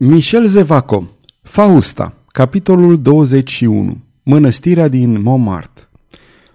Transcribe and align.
Michel 0.00 0.46
Zevaco 0.46 1.18
Fausta 1.42 2.14
Capitolul 2.26 3.02
21 3.02 3.96
Mănăstirea 4.22 4.88
din 4.88 5.22
Montmartre 5.22 5.88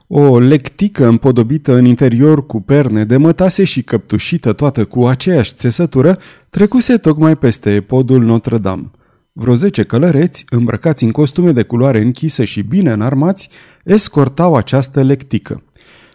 O 0.08 0.40
lectică 0.40 1.08
împodobită 1.08 1.74
în 1.74 1.86
interior 1.86 2.46
cu 2.46 2.62
perne 2.62 3.04
de 3.06 3.18
mătase 3.18 3.64
și 3.64 3.82
căptușită 3.82 4.54
toată 4.54 4.86
cu 4.86 5.06
aceeași 5.06 5.54
țesătură 5.54 6.20
trecuse 6.50 6.98
tocmai 6.98 7.38
peste 7.38 7.82
podul 7.82 8.24
Notre-Dame. 8.24 8.92
Vreo 9.32 9.56
zece 9.56 9.84
călăreți, 9.84 10.46
îmbrăcați 10.50 11.04
în 11.04 11.12
costume 11.12 11.52
de 11.52 11.64
culoare 11.64 12.02
închisă 12.02 12.44
și 12.44 12.62
bine 12.62 12.92
înarmați, 12.92 13.50
escortau 13.84 14.56
această 14.56 15.02
lectică. 15.02 15.64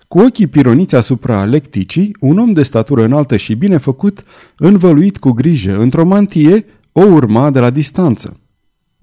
Cu 0.09 0.19
ochii 0.19 0.47
pironiți 0.47 0.95
asupra 0.95 1.45
lecticii, 1.45 2.17
un 2.21 2.39
om 2.39 2.53
de 2.53 2.63
statură 2.63 3.05
înaltă 3.05 3.37
și 3.37 3.55
bine 3.55 3.77
făcut, 3.77 4.25
învăluit 4.57 5.19
cu 5.19 5.31
grijă 5.31 5.79
într-o 5.79 6.05
mantie, 6.05 6.65
o 6.99 7.05
urma 7.05 7.51
de 7.51 7.59
la 7.59 7.71
distanță. 7.71 8.41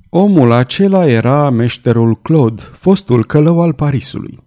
Omul 0.10 0.52
acela 0.52 1.08
era 1.08 1.50
meșterul 1.50 2.16
Claude, 2.22 2.62
fostul 2.72 3.26
călău 3.26 3.62
al 3.62 3.74
Parisului. 3.74 4.40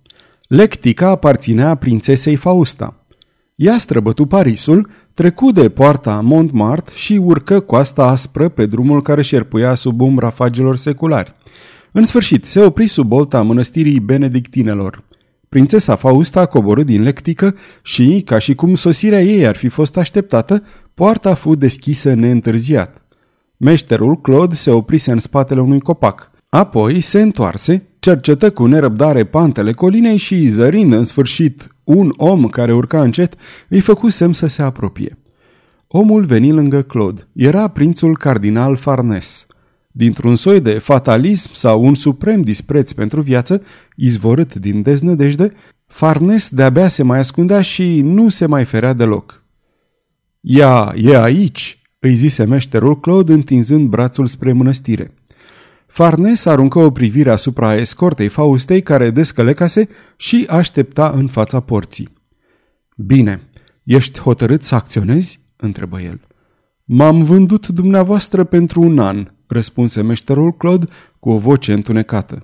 Lectica 0.49 1.09
aparținea 1.09 1.75
prințesei 1.75 2.37
Fausta. 2.37 3.07
Ea 3.55 3.79
străbătu 3.79 4.27
Parisul, 4.27 4.91
trecu 5.15 5.51
de 5.53 5.69
poarta 5.69 6.21
Montmartre 6.21 6.95
și 6.97 7.13
urcă 7.13 7.61
coasta 7.61 8.05
aspră 8.07 8.49
pe 8.49 8.67
drumul 8.67 9.03
care 9.03 9.23
șerpuia 9.23 9.75
sub 9.75 10.01
umbra 10.01 10.31
fagilor 10.31 10.77
seculari. 10.77 11.35
În 11.93 12.05
sfârșit, 12.05 12.45
se 12.45 12.61
opri 12.61 12.87
sub 12.87 13.07
bolta 13.07 13.43
mănăstirii 13.43 14.01
benedictinelor. 14.01 15.05
Prințesa 15.49 15.97
Fausta 15.97 16.47
coborâ 16.47 16.83
din 16.83 17.03
lectică 17.03 17.55
și, 17.83 18.23
ca 18.27 18.39
și 18.39 18.55
cum 18.55 18.75
sosirea 18.75 19.23
ei 19.23 19.47
ar 19.47 19.57
fi 19.57 19.69
fost 19.69 19.97
așteptată, 19.97 20.63
poarta 20.95 21.35
fu 21.35 21.55
deschisă 21.55 22.15
neîntârziat. 22.15 23.03
Meșterul 23.59 24.21
Claude 24.21 24.55
se 24.55 24.71
oprise 24.71 25.13
în 25.13 25.19
spatele 25.19 25.61
unui 25.61 25.81
copac. 25.81 26.31
Apoi 26.49 27.01
se 27.01 27.21
întoarse, 27.21 27.83
cercetă 27.99 28.51
cu 28.51 28.67
nerăbdare 28.67 29.25
pantele 29.25 29.73
colinei 29.73 30.17
și, 30.17 30.49
zărind 30.49 30.93
în 30.93 31.05
sfârșit 31.05 31.69
un 31.85 32.13
om 32.17 32.49
care 32.49 32.73
urca 32.73 33.03
încet, 33.03 33.35
îi 33.69 33.81
făcu 33.81 34.09
semn 34.09 34.33
să 34.33 34.47
se 34.47 34.63
apropie. 34.63 35.19
Omul 35.87 36.25
veni 36.25 36.53
lângă 36.53 36.83
Claude. 36.83 37.29
Era 37.33 37.69
prințul 37.69 38.17
cardinal 38.17 38.77
Farnes. 38.77 39.47
Dintr-un 39.91 40.37
soi 40.37 40.61
de 40.61 40.71
fatalism 40.71 41.51
sau 41.53 41.85
un 41.85 41.95
suprem 41.95 42.43
dispreț 42.43 42.93
pentru 42.93 43.21
viață, 43.21 43.63
izvorât 43.97 44.55
din 44.55 44.83
deznădejde, 44.83 45.51
Farnes 45.87 46.49
de-abia 46.49 46.89
se 46.89 47.03
mai 47.03 47.19
ascundea 47.19 47.63
și 47.63 48.01
nu 48.01 48.29
se 48.29 48.47
mai 48.47 48.65
ferea 48.65 48.93
deloc. 48.93 49.45
Ea 50.41 50.95
e 50.97 51.23
aici!" 51.23 51.78
Îi 51.99 52.15
zise 52.15 52.45
meșterul 52.45 53.01
Claude 53.01 53.33
întinzând 53.33 53.89
brațul 53.89 54.27
spre 54.27 54.53
mănăstire. 54.53 55.11
Farnes 55.87 56.45
aruncă 56.45 56.79
o 56.79 56.91
privire 56.91 57.31
asupra 57.31 57.75
escortei 57.75 58.29
Faustei 58.29 58.83
care 58.83 59.11
descălecase 59.11 59.89
și 60.17 60.47
aștepta 60.49 61.13
în 61.17 61.27
fața 61.27 61.61
porții. 61.61 62.09
Bine, 62.97 63.43
ești 63.85 64.21
hotărât 64.21 64.63
să 64.65 64.75
acționezi?" 64.75 65.41
întrebă 65.57 66.01
el. 66.01 66.21
M-am 66.85 67.23
vândut 67.23 67.69
dumneavoastră 67.69 68.45
pentru 68.45 68.81
un 68.81 68.99
an," 68.99 69.31
răspunse 69.47 70.03
meșterul 70.03 70.53
Claude 70.53 70.87
cu 71.19 71.31
o 71.31 71.39
voce 71.39 71.73
întunecată. 71.73 72.43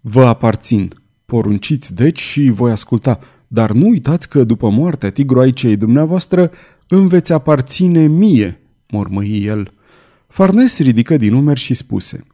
Vă 0.00 0.24
aparțin. 0.24 0.94
Porunciți 1.24 1.94
deci 1.94 2.20
și 2.20 2.50
voi 2.50 2.70
asculta, 2.70 3.18
dar 3.46 3.72
nu 3.72 3.88
uitați 3.88 4.28
că 4.28 4.44
după 4.44 4.70
moartea 4.70 5.10
tigroaicei 5.10 5.76
dumneavoastră 5.76 6.50
îmi 6.88 7.08
veți 7.08 7.32
aparține 7.32 8.06
mie, 8.06 8.60
mormăi 8.88 9.44
el. 9.44 9.72
Farnes 10.28 10.78
ridică 10.78 11.16
din 11.16 11.32
umeri 11.32 11.60
și 11.60 11.74
spuse 11.74 12.24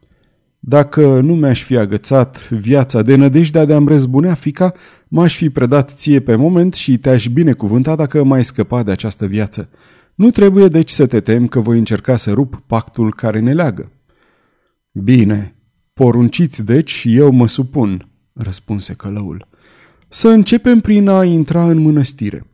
Dacă 0.58 1.20
nu 1.20 1.34
mi-aș 1.34 1.62
fi 1.62 1.76
agățat 1.76 2.50
viața 2.50 3.02
de 3.02 3.14
nădejdea 3.14 3.64
de 3.64 3.74
a-mi 3.74 3.88
răzbunea 3.88 4.34
fica, 4.34 4.72
m-aș 5.08 5.36
fi 5.36 5.50
predat 5.50 5.92
ție 5.96 6.20
pe 6.20 6.36
moment 6.36 6.74
și 6.74 6.98
te-aș 6.98 7.26
binecuvânta 7.26 7.96
dacă 7.96 8.24
mai 8.24 8.44
scăpa 8.44 8.82
de 8.82 8.90
această 8.90 9.26
viață. 9.26 9.68
Nu 10.14 10.30
trebuie 10.30 10.68
deci 10.68 10.90
să 10.90 11.06
te 11.06 11.20
tem 11.20 11.46
că 11.46 11.60
voi 11.60 11.78
încerca 11.78 12.16
să 12.16 12.32
rup 12.32 12.62
pactul 12.66 13.14
care 13.14 13.40
ne 13.40 13.52
leagă. 13.52 13.92
Bine, 14.92 15.54
porunciți 15.92 16.64
deci 16.64 16.90
și 16.90 17.16
eu 17.16 17.30
mă 17.30 17.46
supun, 17.46 18.08
răspunse 18.32 18.94
călăul. 18.94 19.48
Să 20.08 20.28
începem 20.28 20.80
prin 20.80 21.08
a 21.08 21.24
intra 21.24 21.70
în 21.70 21.78
mănăstire. 21.78 22.46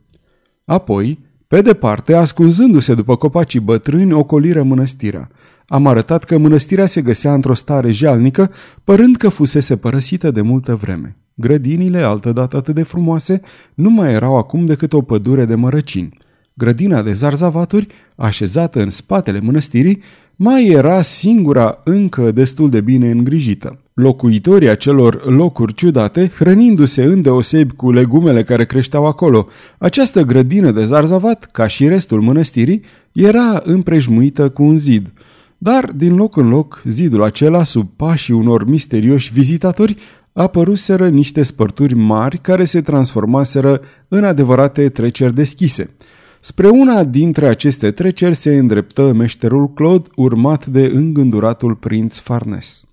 Apoi, 0.65 1.19
pe 1.51 1.61
departe, 1.61 2.13
ascunzându-se 2.13 2.93
după 2.93 3.15
copacii 3.15 3.59
bătrâni, 3.59 4.13
ocoliră 4.13 4.63
mănăstirea. 4.63 5.29
Am 5.67 5.87
arătat 5.87 6.23
că 6.23 6.37
mănăstirea 6.37 6.85
se 6.85 7.01
găsea 7.01 7.33
într-o 7.33 7.53
stare 7.53 7.91
jalnică, 7.91 8.51
părând 8.83 9.15
că 9.15 9.29
fusese 9.29 9.77
părăsită 9.77 10.31
de 10.31 10.41
multă 10.41 10.75
vreme. 10.75 11.17
Grădinile, 11.33 11.97
altădată 11.97 12.57
atât 12.57 12.75
de 12.75 12.83
frumoase, 12.83 13.41
nu 13.73 13.89
mai 13.89 14.13
erau 14.13 14.37
acum 14.37 14.65
decât 14.65 14.93
o 14.93 15.01
pădure 15.01 15.45
de 15.45 15.55
mărăcini. 15.55 16.17
Grădina 16.53 17.01
de 17.01 17.13
zarzavaturi, 17.13 17.87
așezată 18.15 18.81
în 18.81 18.89
spatele 18.89 19.39
mănăstirii, 19.39 20.01
mai 20.35 20.67
era 20.67 21.01
singura 21.01 21.81
încă 21.83 22.31
destul 22.31 22.69
de 22.69 22.81
bine 22.81 23.11
îngrijită. 23.11 23.80
Locuitorii 23.93 24.69
acelor 24.69 25.25
locuri 25.25 25.73
ciudate, 25.73 26.31
hrănindu-se 26.37 27.03
îndeosebi 27.03 27.73
cu 27.73 27.91
legumele 27.91 28.43
care 28.43 28.65
creșteau 28.65 29.05
acolo, 29.05 29.47
această 29.77 30.21
grădină 30.21 30.71
de 30.71 30.85
zarzavat, 30.85 31.49
ca 31.51 31.67
și 31.67 31.87
restul 31.87 32.21
mănăstirii, 32.21 32.83
era 33.11 33.61
împrejmuită 33.63 34.49
cu 34.49 34.63
un 34.63 34.77
zid. 34.77 35.13
Dar, 35.57 35.85
din 35.95 36.15
loc 36.15 36.37
în 36.37 36.49
loc, 36.49 36.81
zidul 36.85 37.23
acela, 37.23 37.63
sub 37.63 37.89
pașii 37.95 38.33
unor 38.33 38.67
misterioși 38.67 39.33
vizitatori, 39.33 39.97
apăruseră 40.33 41.07
niște 41.07 41.43
spărturi 41.43 41.93
mari 41.95 42.37
care 42.37 42.63
se 42.63 42.81
transformaseră 42.81 43.81
în 44.07 44.23
adevărate 44.23 44.89
treceri 44.89 45.35
deschise– 45.35 45.89
Spre 46.43 46.67
una 46.67 47.03
dintre 47.03 47.47
aceste 47.47 47.91
treceri 47.91 48.35
se 48.35 48.57
îndreptă 48.57 49.13
meșterul 49.13 49.73
Claude, 49.73 50.07
urmat 50.15 50.65
de 50.65 50.91
îngânduratul 50.93 51.75
prinț 51.75 52.17
Farnes. 52.17 52.85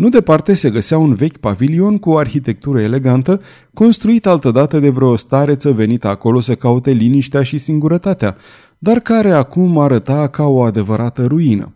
Nu 0.00 0.08
departe 0.08 0.54
se 0.54 0.70
găsea 0.70 0.98
un 0.98 1.14
vechi 1.14 1.36
pavilion 1.36 1.98
cu 1.98 2.10
o 2.10 2.16
arhitectură 2.16 2.80
elegantă, 2.80 3.40
construit 3.74 4.26
altădată 4.26 4.78
de 4.78 4.88
vreo 4.88 5.16
stareță 5.16 5.72
venită 5.72 6.08
acolo 6.08 6.40
să 6.40 6.54
caute 6.54 6.90
liniștea 6.90 7.42
și 7.42 7.58
singurătatea, 7.58 8.36
dar 8.78 9.00
care 9.00 9.30
acum 9.30 9.78
arăta 9.78 10.28
ca 10.28 10.46
o 10.46 10.62
adevărată 10.62 11.26
ruină. 11.26 11.72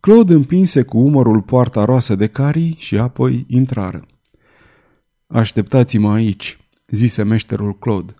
Claude 0.00 0.34
împinse 0.34 0.82
cu 0.82 0.98
umărul 0.98 1.40
poarta 1.40 1.84
roasă 1.84 2.14
de 2.14 2.26
carii 2.26 2.76
și 2.78 2.98
apoi 2.98 3.44
intrară. 3.48 4.06
Așteptați-mă 5.26 6.12
aici," 6.12 6.58
zise 6.88 7.22
meșterul 7.22 7.78
Claude. 7.78 8.14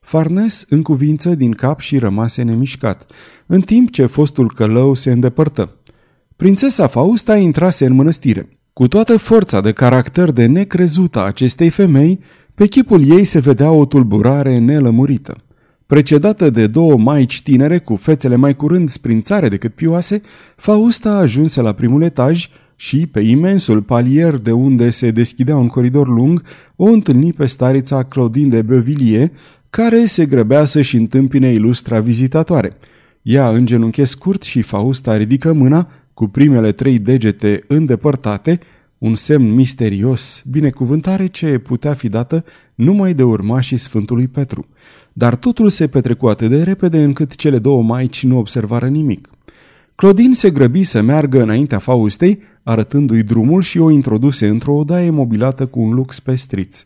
Farnes 0.00 0.66
încuvință 0.68 1.34
din 1.34 1.52
cap 1.52 1.80
și 1.80 1.98
rămase 1.98 2.42
nemișcat, 2.42 3.12
în 3.46 3.60
timp 3.60 3.90
ce 3.90 4.06
fostul 4.06 4.52
călău 4.54 4.94
se 4.94 5.10
îndepărtă. 5.10 5.76
Prințesa 6.36 6.86
Fausta 6.86 7.36
intrase 7.36 7.86
în 7.86 7.92
mănăstire. 7.92 8.48
Cu 8.78 8.88
toată 8.88 9.16
forța 9.16 9.60
de 9.60 9.72
caracter 9.72 10.30
de 10.30 10.46
necrezută 10.46 11.18
a 11.18 11.26
acestei 11.26 11.70
femei, 11.70 12.20
pe 12.54 12.66
chipul 12.66 13.10
ei 13.10 13.24
se 13.24 13.38
vedea 13.38 13.70
o 13.70 13.84
tulburare 13.84 14.58
nelămurită. 14.58 15.36
Precedată 15.86 16.50
de 16.50 16.66
două 16.66 16.96
maici 16.96 17.42
tinere 17.42 17.78
cu 17.78 17.96
fețele 17.96 18.36
mai 18.36 18.56
curând 18.56 18.88
sprințare 18.88 19.48
decât 19.48 19.74
pioase, 19.74 20.20
Fausta 20.56 21.10
ajunse 21.10 21.60
la 21.60 21.72
primul 21.72 22.02
etaj 22.02 22.48
și, 22.76 23.06
pe 23.06 23.20
imensul 23.20 23.82
palier 23.82 24.36
de 24.36 24.52
unde 24.52 24.90
se 24.90 25.10
deschidea 25.10 25.56
un 25.56 25.68
coridor 25.68 26.08
lung, 26.08 26.42
o 26.76 26.84
întâlni 26.84 27.32
pe 27.32 27.46
starița 27.46 28.02
Claudine 28.02 28.48
de 28.48 28.62
Beauvilliers, 28.62 29.30
care 29.70 30.04
se 30.04 30.26
grăbea 30.26 30.64
să-și 30.64 30.96
întâmpine 30.96 31.52
ilustra 31.52 32.00
vizitatoare. 32.00 32.76
Ea 33.22 33.48
îngenunche 33.48 34.04
scurt 34.04 34.42
și 34.42 34.62
Fausta 34.62 35.16
ridică 35.16 35.52
mâna 35.52 35.88
cu 36.18 36.28
primele 36.28 36.72
trei 36.72 36.98
degete 36.98 37.64
îndepărtate, 37.66 38.60
un 38.98 39.14
semn 39.14 39.54
misterios, 39.54 40.44
binecuvântare 40.50 41.26
ce 41.26 41.58
putea 41.58 41.94
fi 41.94 42.08
dată 42.08 42.44
numai 42.74 43.14
de 43.14 43.22
urmașii 43.22 43.76
Sfântului 43.76 44.28
Petru. 44.28 44.66
Dar 45.12 45.34
totul 45.34 45.68
se 45.68 45.86
petrecu 45.86 46.26
atât 46.26 46.50
de 46.50 46.62
repede 46.62 47.02
încât 47.02 47.34
cele 47.34 47.58
două 47.58 47.82
maici 47.82 48.24
nu 48.24 48.38
observară 48.38 48.86
nimic. 48.86 49.28
Clodin 49.94 50.32
se 50.32 50.50
grăbi 50.50 50.82
să 50.82 51.00
meargă 51.00 51.42
înaintea 51.42 51.78
Faustei, 51.78 52.40
arătându-i 52.62 53.22
drumul 53.22 53.62
și 53.62 53.78
o 53.78 53.90
introduse 53.90 54.48
într-o 54.48 54.74
odaie 54.74 55.10
mobilată 55.10 55.66
cu 55.66 55.80
un 55.80 55.94
lux 55.94 56.20
pestriț. 56.20 56.84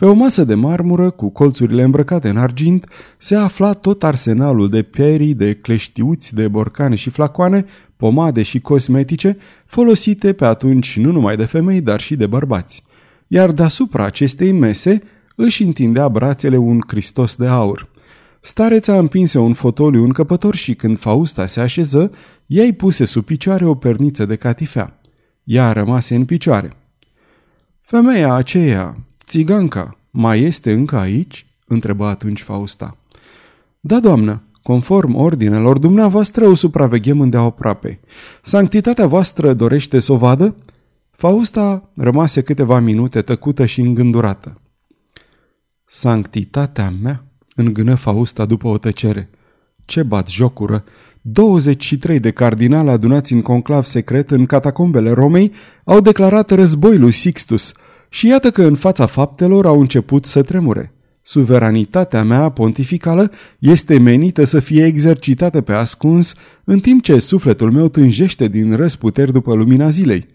Pe 0.00 0.06
o 0.06 0.12
masă 0.12 0.44
de 0.44 0.54
marmură, 0.54 1.10
cu 1.10 1.28
colțurile 1.28 1.82
îmbrăcate 1.82 2.28
în 2.28 2.36
argint, 2.36 2.86
se 3.18 3.36
afla 3.36 3.72
tot 3.72 4.04
arsenalul 4.04 4.68
de 4.68 4.82
perii, 4.82 5.34
de 5.34 5.54
cleștiuți, 5.54 6.34
de 6.34 6.48
borcane 6.48 6.94
și 6.94 7.10
flacoane, 7.10 7.64
pomade 7.96 8.42
și 8.42 8.60
cosmetice, 8.60 9.36
folosite 9.66 10.32
pe 10.32 10.44
atunci 10.44 10.98
nu 10.98 11.12
numai 11.12 11.36
de 11.36 11.44
femei, 11.44 11.80
dar 11.80 12.00
și 12.00 12.16
de 12.16 12.26
bărbați. 12.26 12.82
Iar 13.26 13.50
deasupra 13.50 14.04
acestei 14.04 14.52
mese 14.52 15.02
își 15.36 15.62
întindea 15.62 16.08
brațele 16.08 16.56
un 16.56 16.80
Hristos 16.86 17.36
de 17.36 17.46
aur. 17.46 17.88
Stareța 18.40 18.98
împinse 18.98 19.38
un 19.38 19.52
fotoliu 19.52 20.04
încăpător 20.04 20.54
și 20.54 20.74
când 20.74 20.98
Fausta 20.98 21.46
se 21.46 21.60
așeză, 21.60 22.12
i-ai 22.46 22.72
puse 22.72 23.04
sub 23.04 23.24
picioare 23.24 23.64
o 23.64 23.74
perniță 23.74 24.26
de 24.26 24.36
catifea. 24.36 25.00
Ea 25.44 25.72
rămase 25.72 26.14
în 26.14 26.24
picioare. 26.24 26.72
Femeia 27.80 28.34
aceea, 28.34 28.96
țiganca, 29.30 29.96
mai 30.10 30.42
este 30.42 30.72
încă 30.72 30.96
aici?" 30.96 31.46
întrebă 31.66 32.06
atunci 32.06 32.42
Fausta. 32.42 32.96
Da, 33.80 34.00
doamnă, 34.00 34.42
conform 34.62 35.14
ordinelor 35.14 35.78
dumneavoastră 35.78 36.46
o 36.46 36.54
supraveghem 36.54 37.20
îndeaproape. 37.20 38.00
Sanctitatea 38.42 39.06
voastră 39.06 39.54
dorește 39.54 40.00
să 40.00 40.12
o 40.12 40.16
vadă?" 40.16 40.54
Fausta 41.10 41.90
rămase 41.94 42.42
câteva 42.42 42.78
minute 42.78 43.22
tăcută 43.22 43.66
și 43.66 43.80
îngândurată. 43.80 44.60
Sanctitatea 45.84 46.92
mea? 47.02 47.24
îngână 47.54 47.94
Fausta 47.94 48.44
după 48.44 48.68
o 48.68 48.78
tăcere. 48.78 49.30
Ce 49.84 50.02
bat 50.02 50.28
jocură! 50.28 50.84
23 51.22 52.20
de 52.20 52.30
cardinali 52.30 52.90
adunați 52.90 53.32
în 53.32 53.42
conclav 53.42 53.84
secret 53.84 54.30
în 54.30 54.46
catacombele 54.46 55.10
Romei 55.10 55.52
au 55.84 56.00
declarat 56.00 56.50
război 56.50 56.98
lui 56.98 57.12
Sixtus 57.12 57.72
și 58.12 58.26
iată 58.26 58.50
că 58.50 58.62
în 58.62 58.74
fața 58.74 59.06
faptelor 59.06 59.66
au 59.66 59.80
început 59.80 60.26
să 60.26 60.42
tremure. 60.42 60.92
Suveranitatea 61.22 62.22
mea 62.22 62.48
pontificală 62.48 63.30
este 63.58 63.98
menită 63.98 64.44
să 64.44 64.60
fie 64.60 64.84
exercitată 64.84 65.60
pe 65.60 65.72
ascuns, 65.72 66.34
în 66.64 66.78
timp 66.78 67.02
ce 67.02 67.18
sufletul 67.18 67.70
meu 67.70 67.88
tânjește 67.88 68.48
din 68.48 68.76
răsputeri 68.76 69.32
după 69.32 69.54
lumina 69.54 69.88
zilei. 69.88 70.26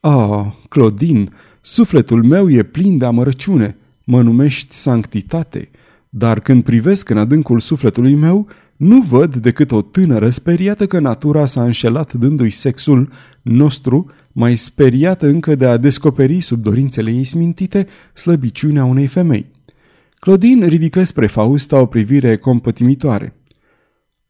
Ah, 0.00 0.44
Clodin, 0.68 1.32
sufletul 1.60 2.22
meu 2.22 2.50
e 2.50 2.62
plin 2.62 2.98
de 2.98 3.04
amărăciune, 3.04 3.76
mă 4.04 4.22
numești 4.22 4.74
sanctitate, 4.74 5.70
dar 6.08 6.40
când 6.40 6.62
privesc 6.62 7.08
în 7.08 7.18
adâncul 7.18 7.60
sufletului 7.60 8.14
meu, 8.14 8.48
nu 8.76 9.00
văd 9.00 9.36
decât 9.36 9.72
o 9.72 9.82
tânără 9.82 10.30
speriată 10.30 10.86
că 10.86 10.98
natura 10.98 11.46
s-a 11.46 11.62
înșelat 11.62 12.12
dându-i 12.12 12.50
sexul 12.50 13.08
nostru, 13.42 14.10
mai 14.36 14.56
speriată 14.56 15.26
încă 15.26 15.54
de 15.54 15.66
a 15.66 15.76
descoperi 15.76 16.40
sub 16.40 16.62
dorințele 16.62 17.10
ei 17.10 17.24
smintite 17.24 17.86
slăbiciunea 18.12 18.84
unei 18.84 19.06
femei. 19.06 19.46
Clodin 20.14 20.66
ridică 20.66 21.02
spre 21.02 21.26
Fausta 21.26 21.80
o 21.80 21.86
privire 21.86 22.36
compătimitoare. 22.36 23.36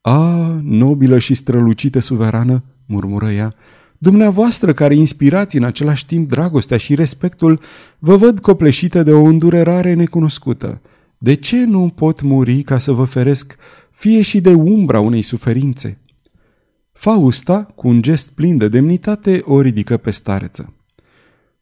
A, 0.01 0.61
nobilă 0.63 1.19
și 1.19 1.35
strălucită 1.35 1.99
suverană, 1.99 2.65
murmură 2.87 3.31
ea, 3.31 3.55
dumneavoastră 3.99 4.73
care 4.73 4.95
inspirați 4.95 5.57
în 5.57 5.65
același 5.65 6.07
timp 6.07 6.29
dragostea 6.29 6.77
și 6.77 6.95
respectul, 6.95 7.61
vă 7.99 8.17
văd 8.17 8.41
copleșită 8.41 9.03
de 9.03 9.13
o 9.13 9.23
îndurerare 9.23 9.95
necunoscută. 9.95 10.81
De 11.19 11.35
ce 11.35 11.65
nu 11.65 11.93
pot 11.95 12.23
muri 12.23 12.63
ca 12.63 12.79
să 12.79 12.93
vă 12.93 13.05
feresc 13.05 13.57
fie 13.91 14.23
și 14.23 14.41
de 14.41 14.53
umbra 14.53 15.01
unei 15.01 15.23
suferințe? 15.23 15.99
Fausta, 16.95 17.63
cu 17.63 17.89
un 17.89 18.03
gest 18.03 18.29
plin 18.29 18.59
de 18.59 18.69
demnitate, 18.69 19.43
o 19.45 19.61
ridică 19.61 19.97
pe 19.97 20.11
stareță. 20.11 20.75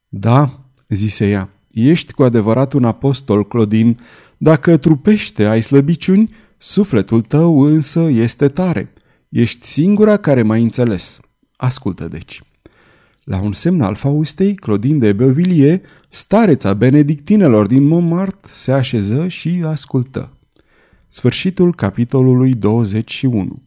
Da, 0.08 0.60
zise 0.88 1.28
ea, 1.28 1.50
ești 1.70 2.12
cu 2.12 2.22
adevărat 2.22 2.72
un 2.72 2.84
apostol, 2.84 3.46
Clodin. 3.46 3.98
Dacă 4.36 4.76
trupește 4.76 5.44
ai 5.44 5.60
slăbiciuni, 5.60 6.34
sufletul 6.58 7.20
tău 7.20 7.60
însă 7.60 8.00
este 8.00 8.48
tare. 8.48 8.92
Ești 9.28 9.66
singura 9.66 10.16
care 10.16 10.42
m-ai 10.42 10.62
înțeles. 10.62 11.20
Ascultă 11.56 12.08
deci. 12.08 12.42
La 13.24 13.40
un 13.40 13.52
semn 13.52 13.80
al 13.80 13.94
Faustei, 13.94 14.54
Clodin 14.54 14.98
de 14.98 15.12
Beauvilliers, 15.12 15.80
stareța 16.08 16.74
benedictinelor 16.74 17.66
din 17.66 17.86
Montmartre, 17.86 18.50
se 18.54 18.72
așeză 18.72 19.28
și 19.28 19.62
ascultă. 19.64 20.36
Sfârșitul 21.06 21.74
capitolului 21.74 22.54
21 22.54 23.62